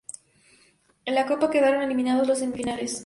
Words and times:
En 1.05 1.13
la 1.13 1.27
Copa 1.27 1.51
quedaron 1.51 1.83
eliminados 1.83 2.27
en 2.29 2.35
semifinales. 2.37 2.99